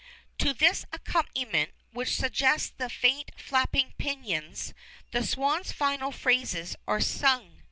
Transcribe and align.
To 0.39 0.51
this 0.51 0.83
accompaniment, 0.91 1.73
which 1.91 2.15
suggests 2.15 2.73
the 2.75 2.89
faint 2.89 3.29
flapping 3.37 3.93
pinions, 3.99 4.73
the 5.11 5.23
swan's 5.23 5.71
final 5.71 6.11
phrases 6.11 6.75
are 6.87 6.99
sung. 7.01 7.59